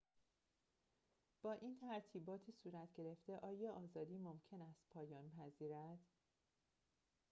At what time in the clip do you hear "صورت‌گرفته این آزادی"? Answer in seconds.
2.63-4.17